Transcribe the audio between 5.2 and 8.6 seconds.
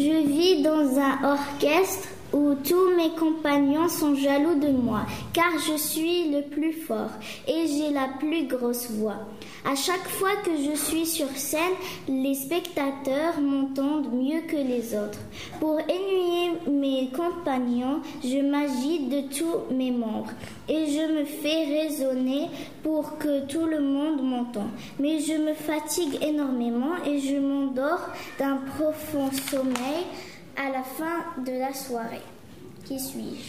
car je suis le plus fort et j'ai la plus